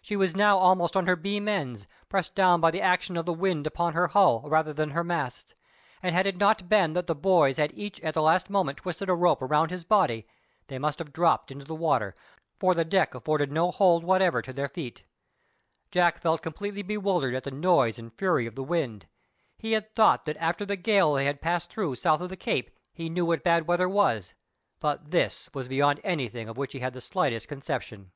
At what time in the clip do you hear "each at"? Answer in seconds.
7.76-8.14